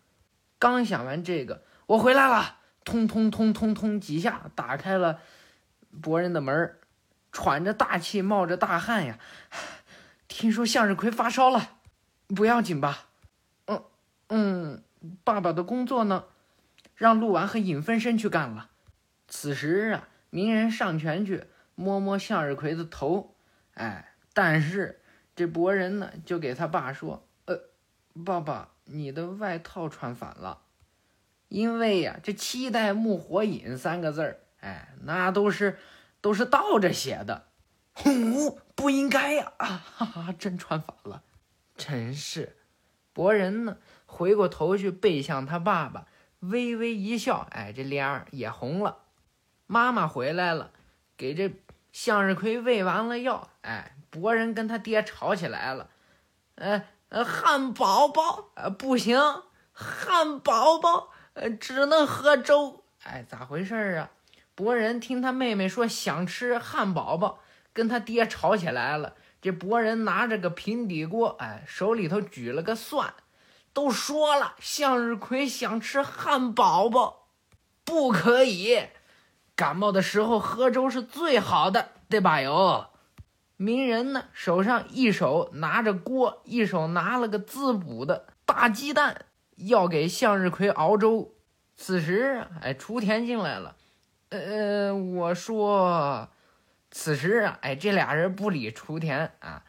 [0.57, 5.19] 刚想完这个，我回来了，通通通通通几下打开了
[6.01, 6.77] 博人的门儿。
[7.31, 9.17] 喘着大气，冒着大汗呀！
[10.27, 11.79] 听说向日葵发烧了，
[12.27, 13.07] 不要紧吧？
[13.65, 13.83] 嗯
[14.27, 14.83] 嗯，
[15.23, 16.25] 爸爸的工作呢？
[16.95, 18.69] 让鹿丸和影分身去干了。
[19.27, 23.35] 此时啊，鸣人上前去摸摸向日葵的头，
[23.73, 25.01] 哎，但是
[25.35, 27.59] 这博人呢，就给他爸说：“呃，
[28.25, 30.61] 爸爸，你的外套穿反了。”
[31.49, 35.77] 因为呀，这七代木火影三个字儿，哎，那都是。
[36.21, 37.47] 都是倒着写的，
[37.93, 39.51] 呼，不应该呀！
[39.57, 41.23] 啊哈哈，真穿反了，
[41.75, 42.57] 真是。
[43.11, 46.05] 博人呢，回过头去背向他爸爸，
[46.39, 48.99] 微微一笑，哎，这脸儿也红了。
[49.67, 50.71] 妈妈回来了，
[51.17, 51.53] 给这
[51.91, 55.89] 向日葵喂完了药，哎，博人跟他爹吵起来了。
[56.55, 59.19] 呃呃，汉堡包，呃，不行，
[59.73, 62.83] 汉堡包，呃，只能喝粥。
[63.03, 64.11] 哎，咋回事啊？
[64.55, 67.39] 博人听他妹妹说想吃汉堡包，
[67.73, 69.15] 跟他爹吵起来了。
[69.41, 73.13] 这博人拿着个平底锅，哎，手里头举了个蒜。
[73.73, 77.27] 都说了，向日葵想吃汉堡包，
[77.85, 78.87] 不可以。
[79.55, 82.41] 感冒的时候喝粥是最好的，对吧？
[82.41, 82.89] 哟，
[83.55, 91.33] 鸣人呢，手上一手拿着锅，一手拿了个滋补的大鸡蛋，要给向日葵熬粥。
[91.75, 93.77] 此时，哎，雏田进来了。
[94.31, 96.29] 呃，我说，
[96.89, 99.65] 此时啊，哎，这俩人不理雏田啊，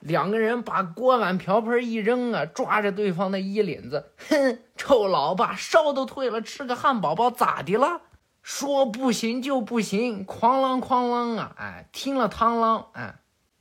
[0.00, 8.00] 两个人把锅碗瓢盆一扔啊，抓着对方的衣领子，哼，臭老爸，烧都退了，吃个汉堡包咋的了？
[8.42, 13.20] 说不行就不行，哐啷哐啷啊，哎，听了汤啷，哎，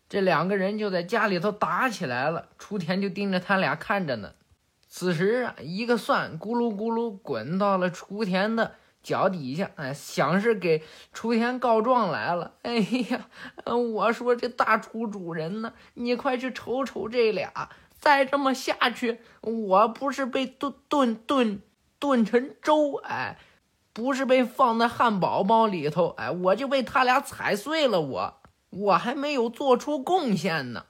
[0.10, 4.32] 这两个人就在家里头打起来了，雏田就盯着他俩看着呢。
[4.88, 8.72] 此时啊，一个蒜咕噜咕噜滚到了雏田的。
[9.04, 10.84] 脚底下，哎，想是给
[11.14, 12.54] 雏田告状来了。
[12.62, 12.76] 哎
[13.10, 13.28] 呀，
[13.66, 21.62] 我说这大厨主人呢，你快去瞅瞅这俩，再这么下去，我不是被炖炖炖
[22.00, 23.38] 炖成粥，哎，
[23.94, 30.86] 不是被放在汉堡包里头，哎，我就被他俩踩碎了，我我还没有做出贡献呢。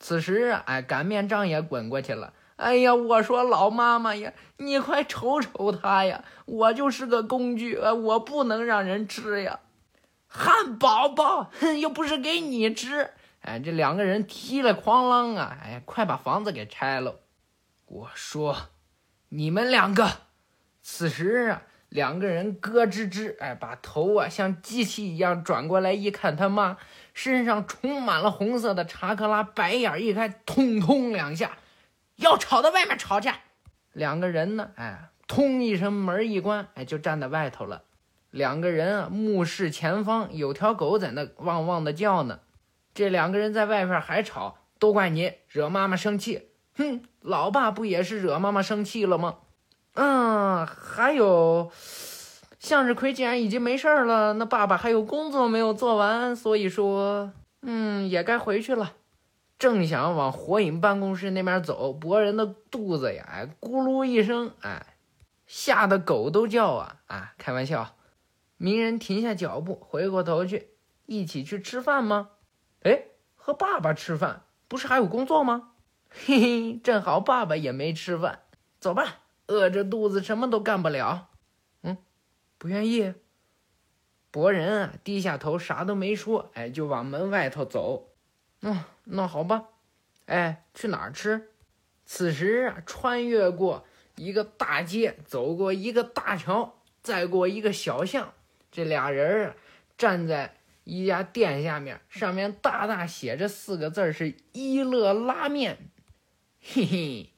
[0.00, 2.32] 此时，哎，擀面杖也滚过去了。
[2.62, 6.22] 哎呀，我说老妈妈呀，你快瞅瞅他呀！
[6.46, 9.58] 我就是个工具，我不能让人吃呀。
[10.28, 13.10] 汉堡包，哼，又不是给你吃。
[13.40, 15.58] 哎，这两个人踢了哐啷啊！
[15.60, 17.16] 哎，快把房子给拆了。
[17.86, 18.56] 我说，
[19.30, 20.08] 你们两个，
[20.80, 26.76] 此时啊，两个人咯吱吱，哎，把头啊像机器一样转过来一看，他妈
[27.12, 31.58] 身上充满了红色的查克拉，白眼一开，通通两下，
[32.22, 33.30] 要吵到外面吵去。
[33.92, 37.82] 两个人呢，哎，通一声门一关，哎，就站在外头了。
[38.30, 42.40] 两个人啊，目视前方，有条狗在那汪汪的叫呢。
[42.94, 46.48] 这两个人在外边还吵，都怪你惹妈妈生气。
[46.76, 49.36] 哼，老爸不也是惹妈妈生气了吗？
[49.94, 51.70] 嗯，还有
[52.58, 57.30] 向日葵既然已经没事了，那爸爸还有工作没有做完，所以说，
[57.60, 58.94] 嗯，也该回去了。
[59.62, 64.96] 正想往火影办公室那边走，博人的肚子呀，哎，咕噜一声，哎，
[65.46, 67.34] 吓得狗都叫啊啊！
[67.38, 67.94] 开玩笑。
[68.56, 70.70] 鸣人停下脚步，回过头去，
[71.06, 72.30] 一起去吃饭吗？
[72.82, 73.04] 哎，
[73.36, 75.74] 和爸爸吃饭，不是还有工作吗？
[76.10, 78.40] 嘿嘿，正好爸爸也没吃饭，
[78.80, 79.20] 走吧。
[79.46, 81.28] 饿着肚子什么都干不了。
[81.82, 81.96] 嗯，
[82.58, 83.14] 不愿意。
[84.32, 88.08] 博人啊，低下头，啥都没说，哎，就往门外头走。
[88.62, 89.64] 嗯，那好吧。
[90.26, 91.50] 哎，去哪儿吃？
[92.06, 93.84] 此时啊，穿越过
[94.16, 98.32] 一个大街，走过一个大桥，再过一个小巷，
[98.70, 99.54] 这俩人啊，
[99.98, 105.90] 站在一家店下面，上面大大写着四个字是“一乐拉面”。
[106.62, 107.28] 嘿嘿。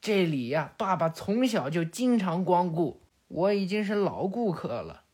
[0.00, 5.04] 这里呀，爸爸从小就经常光顾，我已经是老顾客了。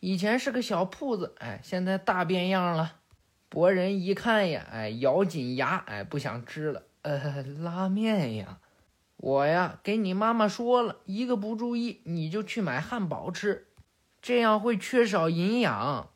[0.00, 2.99] 以前是个小铺子，哎，现在大变样了。
[3.50, 6.84] 博人一看呀，哎，咬紧牙，哎，不想吃了。
[7.02, 8.58] 呃， 拉面呀，
[9.16, 13.66] 我呀，给你妈妈说了一个不注意，你就去买汉堡吃，
[14.22, 16.10] 这样会缺少营养。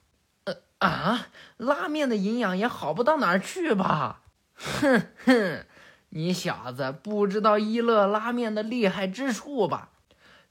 [0.45, 4.23] 呃啊，拉面的营养也好不到哪儿去吧？
[4.55, 5.65] 哼哼。
[6.11, 9.91] 你小子不知道一乐拉面的厉害之处吧？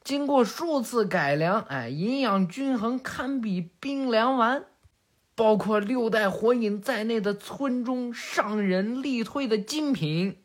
[0.03, 4.65] 经过数次改良，哎，营养均衡，堪比冰凉丸。
[5.35, 10.37] 包括六代火影在内的村中上人力推的精品。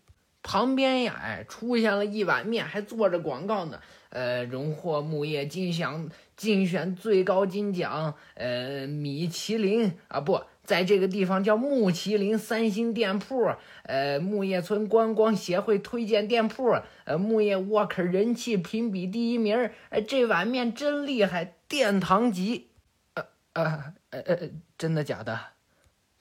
[0.42, 3.80] 旁边呀，哎，出现了一碗面，还做着广告呢。
[4.10, 8.14] 呃，荣获木叶金奖竞选最高金奖。
[8.34, 10.40] 呃，米其林啊，不。
[10.64, 13.50] 在这个地方叫木麒麟三星店铺，
[13.84, 22.68] 呃，木叶村观光协会推荐店铺，呃，木叶沃克人气评比第一名，呃，这碗面真厉害，殿堂级，
[23.14, 23.24] 呃
[23.54, 25.38] 呃呃呃呃，真的假的？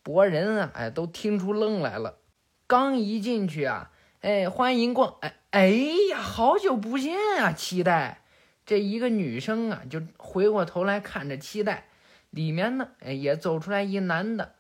[0.04, 2.20] 博人啊，哎，都听出愣来了。
[2.66, 5.68] 刚一进去啊，哎，欢迎光，哎哎
[6.12, 8.24] 呀，好久不见啊，期待。
[8.66, 11.88] 这一个女生啊，就回过头来看着期待。
[12.30, 14.56] 里面呢，哎，也走出来一男的，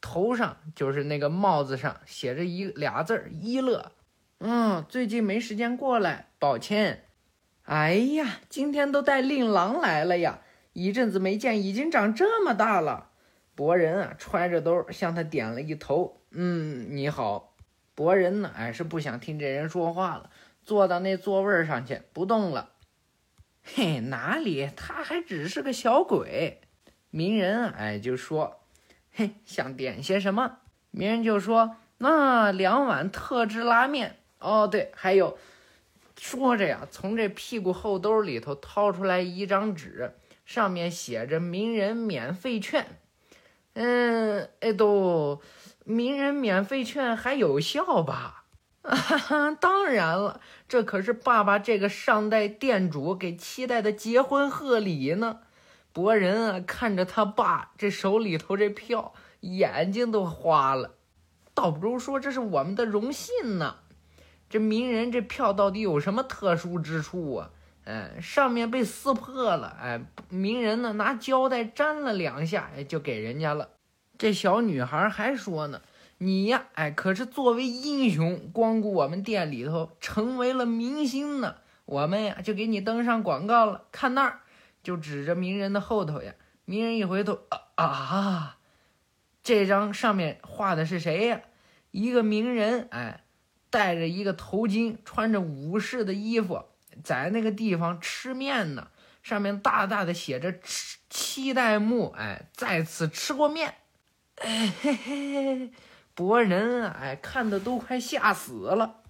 [0.00, 3.92] 头上就是那个帽子上写着一俩字儿“一乐”。
[4.40, 7.04] 嗯，最近没时间过来，抱歉。
[7.64, 10.40] 哎呀，今天都带令郎来了呀！
[10.76, 13.08] 一阵子没见，已经长这么大了。
[13.54, 16.20] 博人啊，揣着兜向他点了一头。
[16.32, 17.56] 嗯，你好。
[17.94, 20.28] 博人呢，哎，是不想听这人说话了，
[20.62, 22.72] 坐到那座位上去不动了。
[23.64, 24.68] 嘿，哪里？
[24.76, 26.60] 他还只是个小鬼。
[27.08, 28.60] 鸣人啊哎，就说
[29.10, 30.58] ：“嘿，想点些什么？”
[30.92, 35.38] 鸣人就说：“那两碗特制拉面。”哦，对，还有，
[36.18, 40.12] 说着呀，从这屁股后兜里头掏出来一张纸，
[40.46, 42.86] 上面写着“名人免费券”。
[43.74, 45.42] 嗯，哎，都，
[45.84, 48.44] 名人免费券还有效吧？
[48.80, 55.40] 哈哈，当然了，这可是爸爸这个上代店主给期待的结婚贺礼呢。
[55.92, 60.94] 博人啊，看着他爸这手里头这票，眼睛都花了。
[61.52, 63.76] 倒不如说这是我们的荣幸呢。
[64.48, 67.50] 这名人这票到底有什么特殊之处啊？
[67.86, 69.76] 哎，上面被撕破了。
[69.80, 73.70] 哎，鸣人呢拿胶带粘了两下，哎，就给人家了。
[74.18, 75.80] 这小女孩还说呢
[76.18, 81.56] ：“你呀，哎，可是作为英雄光顾我们店里头，成为了明星呢。
[81.84, 83.84] 我们呀，就给你登上广告了。
[83.90, 84.40] 看那儿。”
[84.82, 86.32] 就指着鸣人的后头呀，
[86.64, 88.58] 鸣人一回头，啊啊！
[89.42, 91.40] 这张上面画的是谁呀？
[91.90, 93.24] 一个鸣人，哎，
[93.68, 96.66] 戴着一个头巾，穿着武士的衣服，
[97.02, 98.88] 在那个地方吃面呢。
[99.22, 103.74] 上面大大的写着“吃七代目”，哎，在此吃过面。
[104.36, 105.72] 哎嘿嘿，
[106.14, 109.00] 博人哎，看的都快吓死了。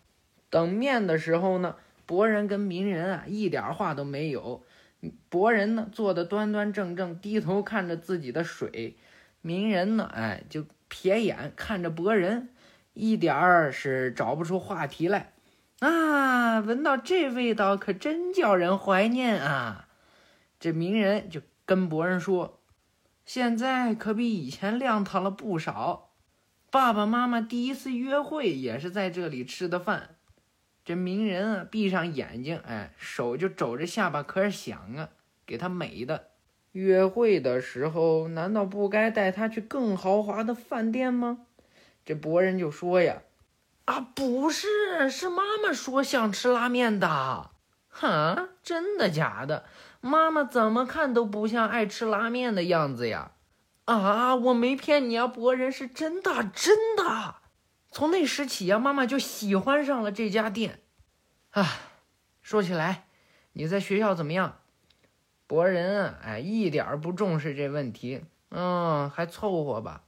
[0.49, 4.65] 等面的时候呢，博人跟鸣人啊，一点话都没有。
[5.29, 8.97] 博人呢，坐的端端正正，低头看着自己的水。
[9.43, 12.49] 鸣人呢，哎，就撇眼看着博人，
[12.95, 15.35] 一点儿是找不出话题来。
[15.81, 19.89] 啊，闻到这味道，可真叫人怀念啊！
[20.59, 22.61] 这名人就跟博人说
[23.27, 26.13] ：“现在可比以前亮堂了不少。
[26.71, 30.17] 爸爸妈妈第一次约会也是在这里吃的饭。”
[30.83, 35.11] 这名人啊，闭上眼睛，哎，手就肘着下巴，可是想啊，
[35.45, 36.29] 给他美的。
[36.73, 41.41] 约会的时候，难道不该带他去更豪华的饭店吗？
[42.05, 43.23] 这博人就说呀
[43.87, 47.51] ：“啊，不是，是妈妈说想吃拉面的。
[47.89, 49.65] 哈，真的假的？
[50.01, 53.33] 妈妈怎么看都不像爱吃拉面的样子呀！
[53.87, 57.37] 啊，我没骗你啊，博人是真的，真的。”
[57.91, 60.83] 从那时起呀，妈妈就喜欢上了这家店。
[61.51, 61.67] 啊，
[62.43, 63.07] 说起来，
[63.53, 64.59] 你在学校怎么样？
[65.47, 68.25] 博人啊，哎，一点不重视这问题。
[68.51, 70.03] 嗯，还凑合吧，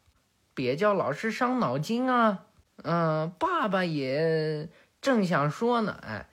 [0.53, 2.45] 别叫老师伤脑筋啊。
[2.83, 4.69] 嗯，爸爸也
[5.01, 5.99] 正想说呢。
[6.03, 6.29] 哎，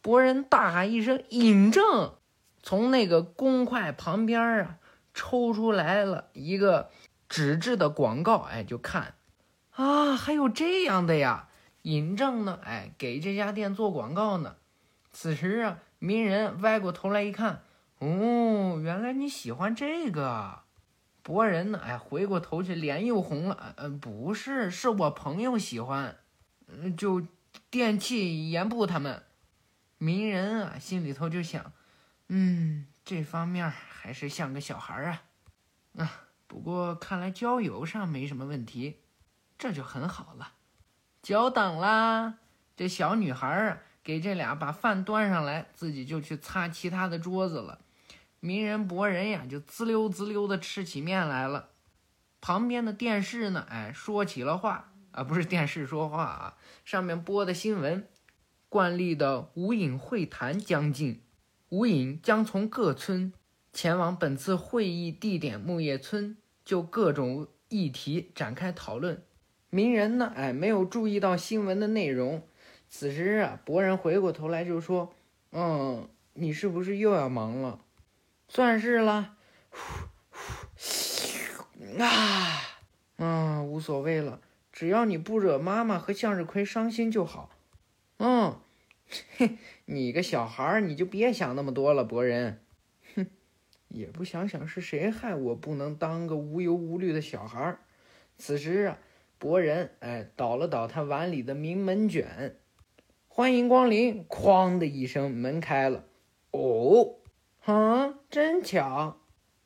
[0.00, 2.14] 博人大喊一声：“尹正！”
[2.62, 4.78] 从那个公筷旁边啊，
[5.14, 6.90] 抽出来了一个
[7.28, 8.38] 纸质的广告。
[8.38, 9.14] 哎，就看。
[9.72, 11.48] 啊，还有这样的呀！
[11.82, 12.58] 尹正呢？
[12.62, 14.56] 哎，给这家店做广告呢。
[15.12, 17.62] 此时啊，鸣人歪过头来一看，
[17.98, 20.60] 哦，原来你喜欢这个。
[21.22, 21.80] 博人呢？
[21.82, 23.74] 哎，回过头去，脸又红了。
[23.76, 26.16] 嗯，不是，是我朋友喜欢，
[26.66, 27.26] 嗯，就
[27.70, 29.22] 电器盐部他们。
[29.98, 31.72] 鸣人啊，心里头就想，
[32.28, 35.22] 嗯，这方面还是像个小孩啊。
[35.98, 36.10] 啊，
[36.46, 39.00] 不过看来交友上没什么问题。
[39.58, 40.52] 这就很好了，
[41.22, 42.36] 久等啦！
[42.74, 47.78] 这小女孩啊，给这俩把饭端上来，自己就去擦其他的桌子了。
[48.40, 51.68] 鸣人博人呀，就滋溜滋溜的吃起面来了。
[52.40, 58.08] 旁边的电视呢，哎，说起了话啊，不是电视说话啊，上面播的新闻。
[58.70, 61.20] 惯例的无影会谈将近，
[61.68, 63.32] 无影将从各村
[63.72, 69.22] 前往本次会议地点木叶村，就各种议题展开讨论。
[69.68, 70.32] 鸣人呢？
[70.34, 72.46] 哎，没有注意到新闻的内容。
[72.88, 75.12] 此时啊，博人回过头来就说
[75.52, 77.80] ：“嗯，你是不是又要忙了？
[78.52, 79.36] 算是了。
[82.00, 82.60] 啊，
[83.16, 84.40] 嗯，无所谓了，
[84.72, 87.50] 只要你不惹妈妈和向日葵伤心就好。
[88.18, 88.58] 嗯，
[89.36, 92.58] 嘿，你个小孩儿，你就别想那么多了，博人。
[93.14, 93.28] 哼，
[93.86, 97.78] 也不想想是谁害我不能当个无忧无虑的小孩儿。
[98.36, 98.98] 此时啊。”
[99.38, 102.56] 博人哎，倒了倒他碗里的名门卷，
[103.26, 104.26] 欢迎光临！
[104.26, 106.04] 哐的一声，门开了。
[106.50, 107.19] 哦，
[107.60, 109.18] 哈，真巧！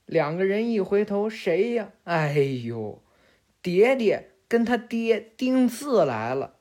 [0.06, 1.92] 两个人一回头，谁呀？
[2.04, 3.02] 哎呦，
[3.62, 6.56] 爹爹跟他爹丁次来了。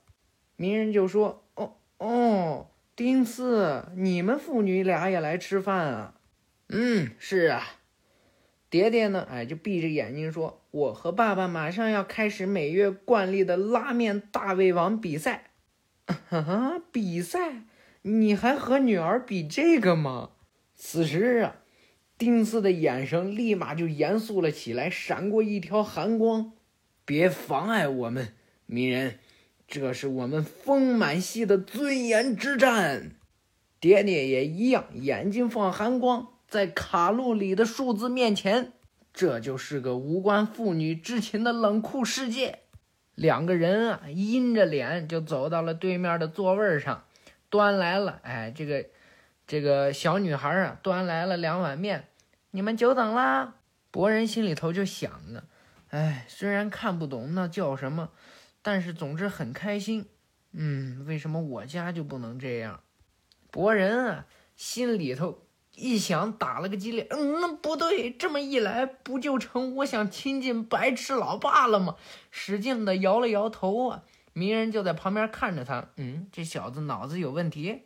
[0.56, 6.14] 鸣人就说：“哦哦，丁次，你们父女俩也来吃饭啊
[6.70, 7.62] ？”“嗯，是啊。”
[8.70, 9.26] 爹爹呢？
[9.28, 15.50] 哎，就闭着眼睛说：“我和爸爸马上要开始每月惯例的拉面大胃王比赛。”
[16.06, 17.64] 哈哈，比赛？
[18.02, 20.30] 你还和女儿比这个吗？
[20.74, 21.56] 此时啊，
[22.18, 26.52] 丁四的眼神立马就严肃了起来，闪过一条寒光。
[27.04, 28.34] 别妨碍我们，
[28.66, 29.18] 鸣人，
[29.68, 33.12] 这是我们丰满系的尊严之战。
[33.80, 36.28] 爹爹也一样，眼睛放寒光。
[36.48, 38.72] 在卡路里的数字面前，
[39.12, 42.60] 这就是个无关父女之情的冷酷世界。
[43.14, 47.04] 两个人啊，阴着脸就走到了对面的座位上，
[47.50, 48.20] 端来了。
[48.22, 48.84] 哎，这个
[49.46, 52.08] 这个小女孩啊，端来了两碗面。
[52.50, 53.56] 你们久等啦！
[53.90, 55.44] 博人心里头就想呢，
[55.90, 58.10] 哎，虽然看不懂那叫什么，
[58.62, 60.06] 但是总之很开心。
[60.52, 62.80] 嗯，为什么我家就不能这样？
[63.50, 64.26] 博人啊，
[64.56, 65.40] 心里头。
[65.76, 71.96] 一想，打了个激灵，嗯，那不对，这么一来，不就成我想亲近白痴老爸了吗？
[72.30, 74.04] 使劲的摇了摇头啊！
[74.32, 77.82] 鸣人就在旁边看着他，嗯，这小子脑子有问题。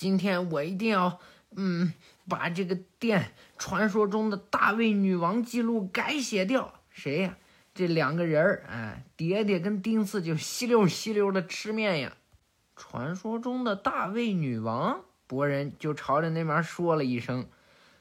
[0.00, 1.20] 今天我一定要，
[1.56, 1.92] 嗯，
[2.26, 6.72] 把这个店传说中的大胃女王记录改写掉。
[6.88, 7.36] 谁呀？
[7.74, 12.14] 这两个人儿，哎，爹爹跟丁次就稀溜稀溜的吃面呀。
[12.74, 15.02] 传说中的大胃女王。
[15.26, 17.46] 博人就朝着那边说了一声，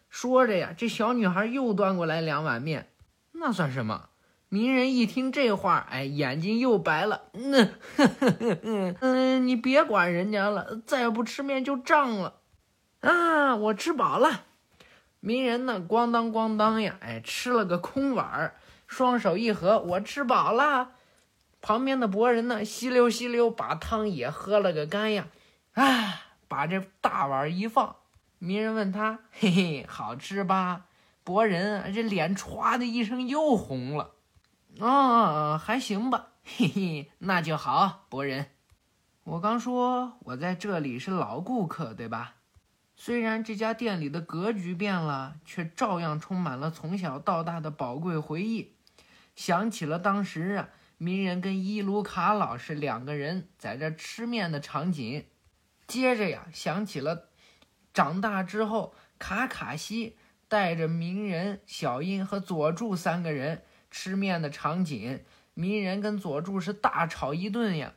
[0.10, 2.88] 说着呀，这小女孩又端过来两碗面，
[3.34, 4.08] 那算什么？
[4.50, 7.24] 鸣人一听这话，哎，眼睛又白了。
[7.34, 7.74] 嗯，
[9.00, 12.42] 嗯，你别管人家了，再不吃面就胀了。
[13.02, 14.46] 啊，我吃饱了。
[15.20, 18.56] 鸣人呢，咣当咣当呀，哎，吃了个空碗儿，
[18.88, 20.92] 双手一合，我吃饱了。
[21.62, 25.28] 旁边的博人呢，吸溜吸溜把汤也喝了个干呀，
[25.74, 26.26] 啊。
[26.48, 27.98] 把这大碗一放，
[28.40, 30.86] 鸣人问他：“嘿嘿，好吃吧？”
[31.24, 34.16] 博人这脸歘的一声又红了。
[34.80, 38.46] 哦，还行吧，嘿嘿，那就好，博人。
[39.26, 42.36] 我刚说我在这里是老顾客，对吧？
[42.96, 48.78] 虽然这家店里的格局变了，却照样充满了从小到大的宝贵回忆。
[49.36, 55.26] 想起了当时啊，鸣人跟伊鲁卡老师两个人在这吃面的场景。
[55.88, 57.30] 接着呀，想起了
[57.94, 60.18] 长大之后，卡卡西
[60.48, 65.20] 带着鸣人、小樱和佐助三个人吃面的场景。
[65.54, 67.94] 鸣人跟佐助是大吵一顿呀。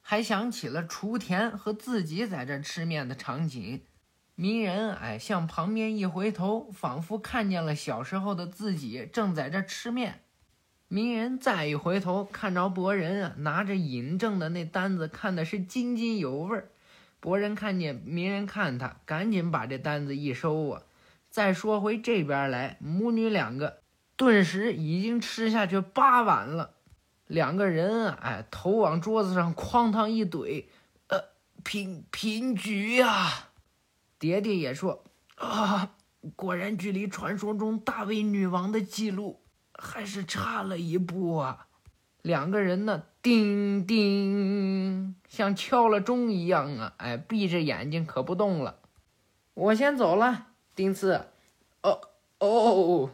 [0.00, 3.82] 还想起了雏田和自己在这吃面的场景。
[4.34, 10.20] 鸣人哎，向旁边一回头，仿佛看见了小时候的自己正在这吃面。
[10.86, 16.70] 鸣人再一回头，看着博人啊，拿着尹正的那单子，看的是津津有味儿。
[17.20, 20.82] 博人看见鸣人看他，赶紧把这单子一收啊。
[21.28, 23.80] 再说回这边来，母女两个
[24.18, 26.74] 顿时已经吃下去八碗了。
[27.26, 30.66] 两个人啊，哎，头往桌子上哐当一怼，
[31.06, 31.18] 呃，
[31.64, 33.48] 平平局呀。
[34.18, 35.02] 爹爹也说
[35.36, 35.94] 啊，
[36.36, 39.40] 果然距离传说中大胃女王的记录。
[39.80, 41.68] 还是差了一步啊！
[42.22, 46.94] 两个人呢，叮叮，像敲了钟一样啊！
[46.96, 48.80] 哎，闭着眼睛可不动了。
[49.54, 51.26] 我先走了，丁次。
[51.82, 52.00] 哦
[52.40, 53.10] 哦。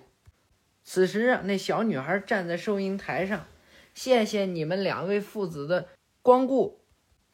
[0.84, 3.46] 此时啊，那小女孩站在收银台上，
[3.94, 5.88] 谢谢你们两位父子的
[6.22, 6.80] 光顾。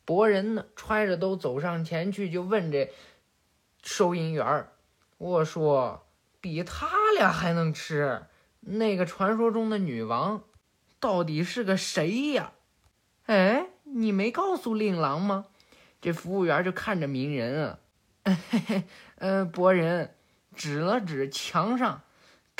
[0.04, 2.90] 博人呢，揣着兜走上前去，就问这
[3.82, 4.72] 收银员儿
[5.18, 6.06] 我说，
[6.40, 8.22] 比他俩还能吃？
[8.60, 10.44] 那个传说中的女王，
[10.98, 12.52] 到底是个谁呀？
[13.26, 15.46] 哎，你没告诉令郎吗？
[16.00, 17.78] 这服务员就看着鸣人啊，
[18.24, 18.82] 嘿 嘿，
[19.16, 20.14] 呃，博人
[20.54, 22.02] 指了指墙上，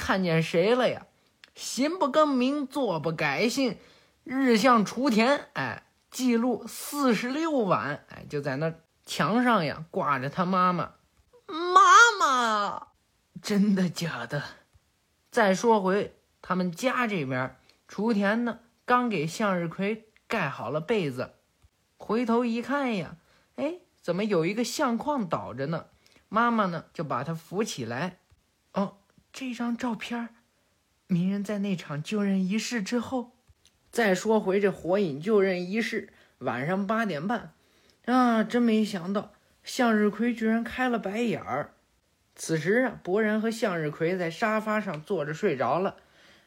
[0.01, 1.07] 看见谁了呀？
[1.55, 3.76] 行不更名，坐不改姓，
[4.24, 5.48] 日向雏田。
[5.53, 8.07] 哎，记录四十六晚。
[8.09, 8.72] 哎，就在那
[9.05, 10.94] 墙上呀，挂着他妈妈。
[11.46, 11.82] 妈
[12.18, 12.86] 妈，
[13.42, 14.42] 真的假的？
[15.30, 21.34] 再说回他们家这边，雏田呢刚给向日葵盖好了被子，
[21.98, 23.16] 回头一看呀，
[23.57, 25.88] 哎，怎么有一个相框倒着呢？
[26.30, 28.20] 妈妈呢就把他扶起来。
[28.72, 28.98] 哦，
[29.33, 30.28] 这张照片，
[31.07, 33.33] 鸣人在那场就任仪式之后。
[33.91, 37.53] 再说回这火影就任仪式，晚上八点半，
[38.05, 39.33] 啊，真没想到
[39.64, 41.74] 向日葵居然开了白眼儿。
[42.37, 45.97] 此时啊，博人和向日葵在沙发上坐着睡着了，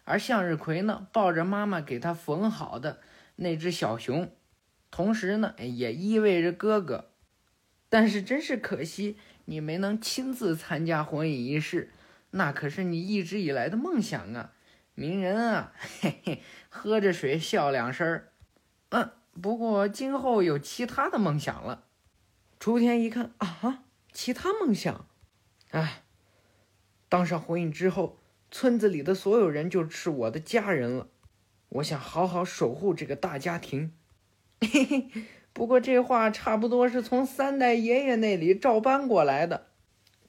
[0.05, 2.99] 而向日葵呢，抱着妈妈给他缝好的
[3.35, 4.31] 那只小熊，
[4.89, 7.09] 同时呢，也意味着哥哥。
[7.89, 11.91] 但是真是可惜，你没能亲自参加火影仪式，
[12.35, 14.53] 那可是你一直以来的梦想啊！
[14.95, 15.71] 鸣人啊，
[16.01, 18.31] 嘿嘿，喝着水笑两声儿。
[18.89, 21.85] 嗯，不过今后有其他的梦想了。
[22.59, 25.07] 雏田一看啊，其他梦想。
[25.69, 26.03] 哎，
[27.07, 28.17] 当上火影之后，
[28.49, 31.09] 村子里的所有人就是我的家人了。
[31.69, 33.93] 我想好好守护这个大家庭。
[34.61, 35.09] 嘿嘿，
[35.53, 39.67] 不过这话差不多是从三代爷爷那里照搬过来的。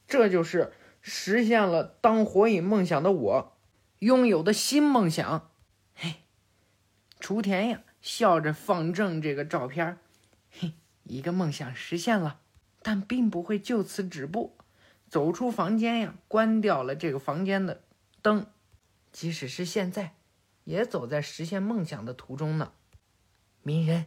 [0.06, 0.72] 这就是
[1.06, 3.56] 实现了当火影梦想的我
[3.98, 5.50] 拥有的新梦想。
[5.94, 6.14] 嘿，
[7.20, 9.98] 雏田呀，笑着放正这个照片。
[10.50, 12.40] 嘿，一个梦想实现了，
[12.82, 14.56] 但并不会就此止步。
[15.10, 17.82] 走出房间呀，关掉了这个房间的
[18.22, 18.46] 灯。
[19.12, 20.14] 即使是现在，
[20.64, 22.72] 也走在实现梦想的途中呢。
[23.62, 24.06] 鸣人，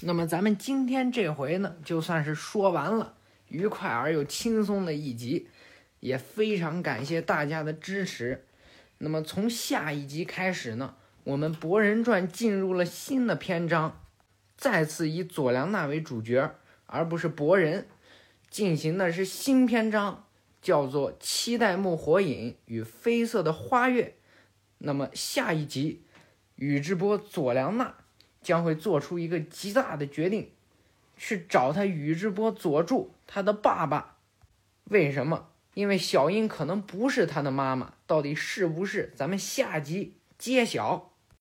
[0.00, 5.50] 那么咱们今天这回呢，就算是说完了，愉快而又轻松的一集，
[6.00, 8.44] 也非常感谢大家的支持。
[8.98, 10.94] 那么从下一集开始呢，
[11.24, 14.00] 我们《博人传》进入了新的篇章，
[14.56, 16.54] 再次以佐良娜为主角，
[16.86, 17.86] 而不是博人。
[18.50, 20.24] 进行的是新篇章，
[20.62, 24.04] 叫做《七代目火影与绯色的花月》。
[24.78, 26.02] 那么下一集，
[26.56, 27.94] 宇智波佐良娜
[28.40, 30.50] 将会做出一个极大的决定，
[31.16, 34.16] 去找他宇智波佐助他的爸爸。
[34.84, 35.50] 为什么？
[35.78, 39.12] 因为小英可能不是他的妈妈，到底是不是？
[39.14, 41.07] 咱们下集揭晓。